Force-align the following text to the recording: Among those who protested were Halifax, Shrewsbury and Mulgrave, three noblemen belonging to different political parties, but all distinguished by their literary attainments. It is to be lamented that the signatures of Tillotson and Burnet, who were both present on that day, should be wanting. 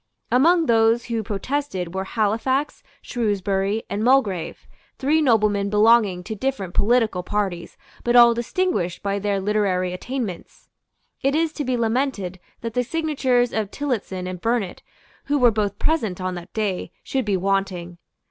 Among 0.31 0.65
those 0.65 1.05
who 1.05 1.21
protested 1.21 1.93
were 1.93 2.05
Halifax, 2.05 2.81
Shrewsbury 3.03 3.83
and 3.87 4.03
Mulgrave, 4.03 4.65
three 4.97 5.21
noblemen 5.21 5.69
belonging 5.69 6.23
to 6.23 6.33
different 6.33 6.73
political 6.73 7.21
parties, 7.21 7.77
but 8.03 8.15
all 8.15 8.33
distinguished 8.33 9.03
by 9.03 9.19
their 9.19 9.39
literary 9.39 9.93
attainments. 9.93 10.69
It 11.21 11.35
is 11.35 11.53
to 11.53 11.63
be 11.63 11.77
lamented 11.77 12.39
that 12.61 12.73
the 12.73 12.83
signatures 12.83 13.53
of 13.53 13.69
Tillotson 13.69 14.25
and 14.25 14.41
Burnet, 14.41 14.81
who 15.25 15.37
were 15.37 15.51
both 15.51 15.77
present 15.77 16.19
on 16.19 16.33
that 16.33 16.51
day, 16.51 16.91
should 17.03 17.23
be 17.23 17.37
wanting. 17.37 17.99